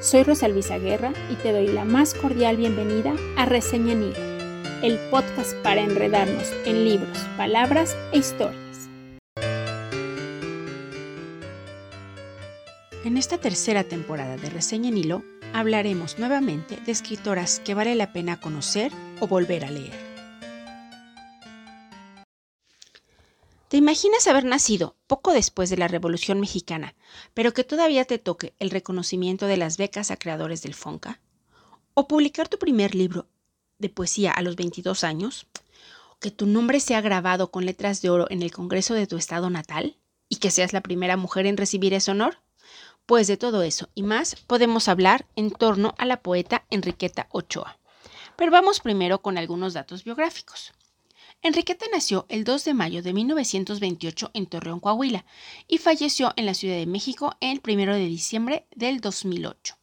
[0.00, 4.14] Soy Rosa Luisa Guerra y te doy la más cordial bienvenida a Reseña en
[4.82, 8.88] el podcast para enredarnos en libros, palabras e historias.
[13.04, 15.22] En esta tercera temporada de Reseña en Hilo
[15.52, 20.09] hablaremos nuevamente de escritoras que vale la pena conocer o volver a leer.
[23.70, 26.96] ¿Te imaginas haber nacido poco después de la Revolución Mexicana,
[27.34, 31.20] pero que todavía te toque el reconocimiento de las becas a creadores del FONCA?
[31.94, 33.28] ¿O publicar tu primer libro
[33.78, 35.46] de poesía a los 22 años?
[36.10, 39.16] ¿O que tu nombre sea grabado con letras de oro en el Congreso de tu
[39.16, 39.96] estado natal?
[40.28, 42.38] ¿Y que seas la primera mujer en recibir ese honor?
[43.06, 47.78] Pues de todo eso y más podemos hablar en torno a la poeta Enriqueta Ochoa.
[48.34, 50.72] Pero vamos primero con algunos datos biográficos.
[51.42, 55.24] Enriqueta nació el 2 de mayo de 1928 en Torreón, Coahuila,
[55.66, 59.74] y falleció en la Ciudad de México el 1 de diciembre del 2008.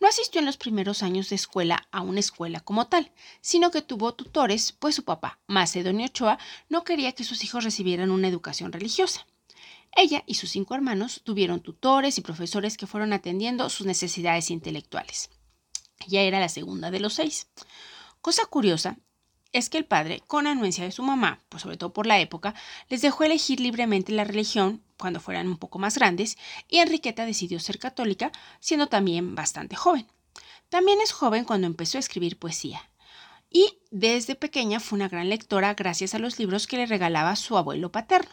[0.00, 3.80] No asistió en los primeros años de escuela a una escuela como tal, sino que
[3.80, 8.70] tuvo tutores, pues su papá, Macedonio Ochoa, no quería que sus hijos recibieran una educación
[8.70, 9.26] religiosa.
[9.96, 15.30] Ella y sus cinco hermanos tuvieron tutores y profesores que fueron atendiendo sus necesidades intelectuales.
[16.06, 17.48] Ya era la segunda de los seis.
[18.20, 18.98] Cosa curiosa
[19.52, 22.54] es que el padre, con anuencia de su mamá, pues sobre todo por la época,
[22.88, 27.58] les dejó elegir libremente la religión cuando fueran un poco más grandes, y Enriqueta decidió
[27.60, 30.06] ser católica, siendo también bastante joven.
[30.68, 32.88] También es joven cuando empezó a escribir poesía.
[33.50, 37.58] Y desde pequeña fue una gran lectora gracias a los libros que le regalaba su
[37.58, 38.30] abuelo paterno.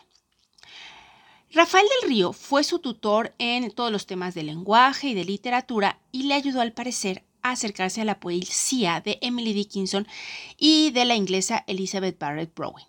[1.52, 6.00] Rafael del Río fue su tutor en todos los temas de lenguaje y de literatura
[6.12, 10.08] y le ayudó al parecer acercarse a la poesía de Emily Dickinson
[10.58, 12.88] y de la inglesa Elizabeth Barrett Browning.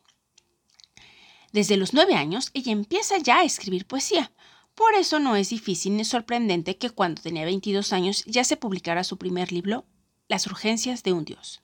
[1.53, 4.33] Desde los nueve años, ella empieza ya a escribir poesía.
[4.75, 9.05] Por eso no es difícil ni sorprendente que cuando tenía 22 años ya se publicara
[9.05, 9.85] su primer libro,
[10.29, 11.61] Las urgencias de un dios.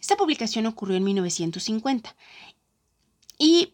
[0.00, 2.14] Esta publicación ocurrió en 1950
[3.38, 3.72] y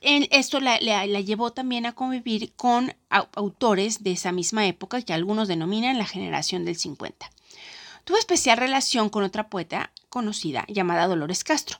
[0.00, 5.98] esto la, llevó también a convivir con autores de esa misma época que algunos denominan
[5.98, 7.30] la generación del 50.
[8.04, 11.78] Tuvo especial relación con otra poeta conocida llamada Dolores Castro,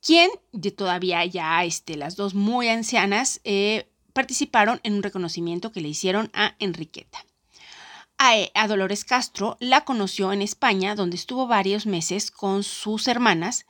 [0.00, 5.80] quien de todavía ya este, las dos muy ancianas eh, participaron en un reconocimiento que
[5.80, 7.24] le hicieron a Enriqueta.
[8.18, 13.66] A, Dolores Castro la conoció en España, donde estuvo varios meses con sus hermanas,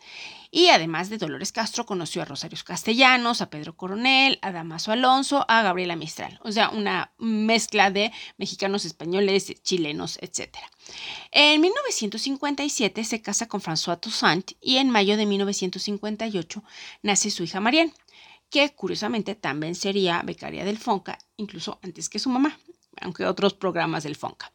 [0.51, 5.45] y además de Dolores Castro conoció a Rosario Castellanos, a Pedro Coronel, a Damaso Alonso,
[5.49, 10.57] a Gabriela Mistral, o sea, una mezcla de mexicanos, españoles, chilenos, etc.
[11.31, 16.63] En 1957 se casa con François Toussaint y en mayo de 1958
[17.03, 17.93] nace su hija Marianne
[18.49, 22.57] que curiosamente también sería becaria del FONCA, incluso antes que su mamá
[23.01, 24.53] aunque otros programas del FONCA.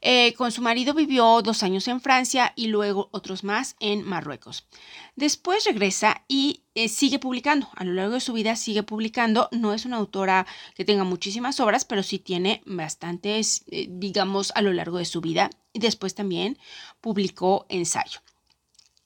[0.00, 4.66] Eh, con su marido vivió dos años en Francia y luego otros más en Marruecos.
[5.14, 7.68] Después regresa y eh, sigue publicando.
[7.76, 9.48] A lo largo de su vida sigue publicando.
[9.52, 14.62] No es una autora que tenga muchísimas obras, pero sí tiene bastantes, eh, digamos, a
[14.62, 15.50] lo largo de su vida.
[15.72, 16.58] Y después también
[17.00, 18.20] publicó ensayo.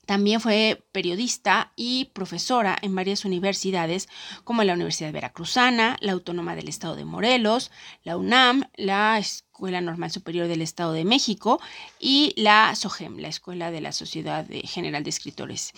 [0.06, 4.08] También fue periodista y profesora en varias universidades
[4.44, 7.72] como la Universidad Veracruzana, la Autónoma del Estado de Morelos,
[8.04, 11.60] la UNAM, la Escuela Normal Superior del Estado de México
[11.98, 15.72] y la SOGEM, la Escuela de la Sociedad General de Escritores.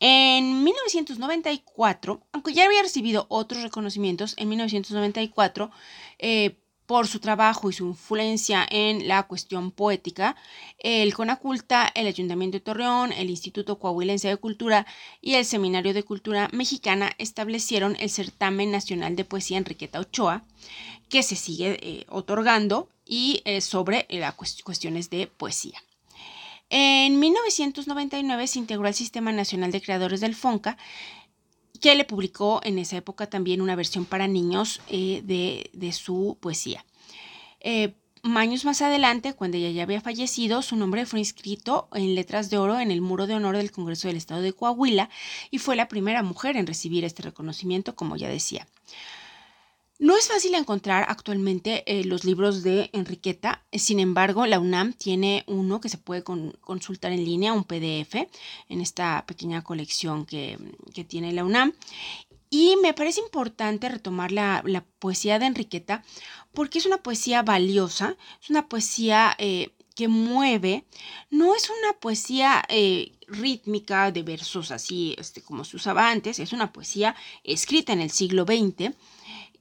[0.00, 5.70] En 1994, aunque ya había recibido otros reconocimientos, en 1994
[6.18, 10.36] eh, por su trabajo y su influencia en la cuestión poética,
[10.78, 14.86] el CONACULTA, el Ayuntamiento de Torreón, el Instituto Coahuilense de Cultura
[15.20, 20.44] y el Seminario de Cultura Mexicana establecieron el Certamen Nacional de Poesía Enriqueta Ochoa,
[21.08, 25.82] que se sigue eh, otorgando y eh, sobre las cuestiones de poesía.
[26.68, 30.76] En 1999 se integró al Sistema Nacional de Creadores del FONCA
[31.78, 36.84] que le publicó en esa época también una versión para niños eh, de, su poesía.
[37.60, 37.94] Eh,
[38.34, 42.58] años más adelante, cuando ella ya había fallecido, su nombre fue inscrito en letras de
[42.58, 45.08] oro en el muro de honor del Congreso del Estado de Coahuila
[45.50, 48.66] y fue la primera mujer en recibir este reconocimiento, como ya decía.
[49.98, 55.42] No es fácil encontrar actualmente eh, los libros de Enriqueta, sin embargo, la UNAM tiene
[55.46, 58.14] uno que se puede consultar en línea, un PDF,
[58.68, 60.58] en esta pequeña colección que,
[61.08, 61.72] tiene la UNAM.
[62.50, 64.62] Y me parece importante retomar la,
[64.98, 66.04] poesía de Enriqueta
[66.52, 70.84] porque es una poesía valiosa, es una poesía eh, que mueve,
[71.30, 76.52] no es una poesía eh, rítmica de versos así este, como se usaba antes, es
[76.52, 78.94] una poesía escrita en el siglo XX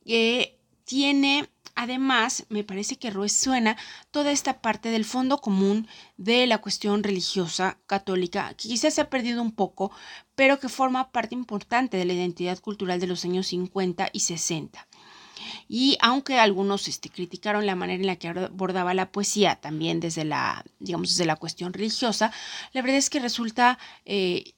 [0.06, 3.75] que tiene Además, me parece que resuena
[4.12, 9.10] toda esta parte del fondo común de la cuestión religiosa católica, que quizás se ha
[9.10, 9.92] perdido un poco,
[10.36, 14.88] pero que forma parte importante de la identidad cultural de los años 50 y 60.
[15.68, 20.24] Y aunque algunos este, criticaron la manera en la que abordaba la poesía, también desde
[20.24, 22.31] la, digamos, desde la cuestión religiosa,
[22.72, 24.54] la verdad es que resulta eh,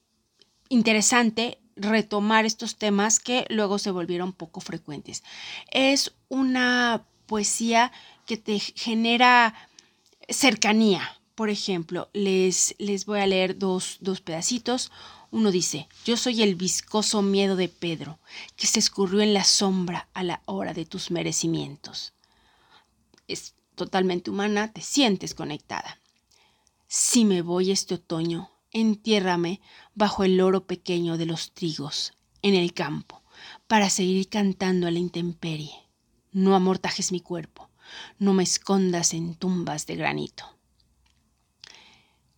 [0.70, 5.24] interesante retomar estos temas que luego se volvieron poco frecuentes.
[5.72, 7.92] Es una poesía
[8.26, 9.54] que te genera
[10.28, 11.20] cercanía.
[11.36, 14.92] Por ejemplo, les, les voy a leer dos, dos pedacitos.
[15.30, 18.18] Uno dice, yo soy el viscoso miedo de Pedro,
[18.56, 22.14] que se escurrió en la sombra a la hora de tus merecimientos.
[23.28, 26.00] Es totalmente humana, te sientes conectada.
[26.88, 29.62] Si me voy este otoño, entiérrame
[29.96, 33.24] bajo el oro pequeño de los trigos, en el campo,
[33.68, 35.74] para seguir cantando a la intemperie.
[36.32, 37.70] No amortajes mi cuerpo,
[38.20, 40.46] no me escondas en tumbas de granito.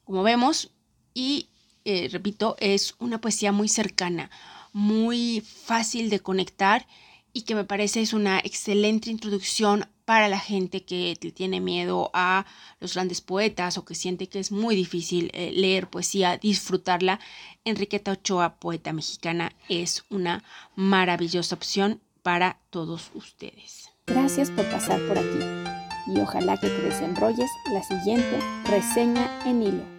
[0.04, 0.72] Como vemos,
[1.14, 1.50] y
[1.86, 4.30] eh, repito, es una poesía muy cercana,
[4.74, 6.88] muy fácil de conectar
[7.34, 12.48] y que me parece es una excelente introducción para la gente que tiene miedo a
[12.80, 17.20] los grandes poetas o que siente que es muy difícil eh, leer poesía, disfrutarla.
[17.64, 20.44] Enriqueta Ochoa, poeta mexicana, es una
[20.76, 23.92] maravillosa opción para todos ustedes.
[24.08, 25.46] Gracias por pasar por aquí
[26.08, 29.99] y ojalá que te desenrolles la siguiente reseña en hilo.